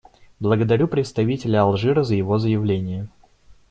[0.39, 3.07] Благодарю представителя Алжира за его заявление.